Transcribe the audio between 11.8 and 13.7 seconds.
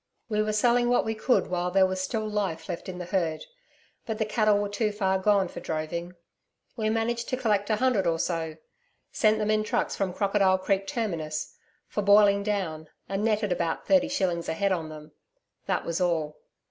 for boiling down and netted